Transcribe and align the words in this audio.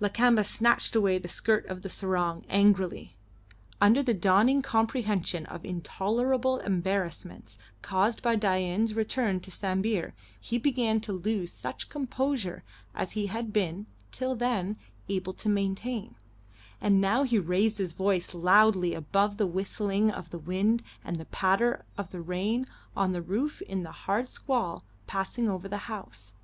Lakamba 0.00 0.42
snatched 0.42 0.96
away 0.96 1.18
the 1.18 1.28
skirt 1.28 1.64
of 1.66 1.82
the 1.82 1.88
sarong 1.88 2.44
angrily. 2.48 3.14
Under 3.80 4.02
the 4.02 4.12
dawning 4.12 4.60
comprehension 4.60 5.46
of 5.46 5.64
intolerable 5.64 6.58
embarrassments 6.58 7.58
caused 7.80 8.20
by 8.20 8.34
Dain's 8.34 8.94
return 8.94 9.38
to 9.38 9.52
Sambir 9.52 10.14
he 10.40 10.58
began 10.58 10.98
to 11.02 11.12
lose 11.12 11.52
such 11.52 11.88
composure 11.88 12.64
as 12.92 13.12
he 13.12 13.26
had 13.28 13.52
been, 13.52 13.86
till 14.10 14.34
then, 14.34 14.76
able 15.08 15.32
to 15.34 15.48
maintain; 15.48 16.16
and 16.80 17.00
now 17.00 17.22
he 17.22 17.38
raised 17.38 17.78
his 17.78 17.92
voice 17.92 18.34
loudly 18.34 18.94
above 18.94 19.36
the 19.36 19.46
whistling 19.46 20.10
of 20.10 20.30
the 20.30 20.40
wind 20.40 20.82
and 21.04 21.14
the 21.20 21.24
patter 21.26 21.84
of 21.96 22.12
rain 22.28 22.66
on 22.96 23.12
the 23.12 23.22
roof 23.22 23.62
in 23.62 23.84
the 23.84 23.92
hard 23.92 24.26
squall 24.26 24.82
passing 25.06 25.48
over 25.48 25.68
the 25.68 25.76
house. 25.86 26.34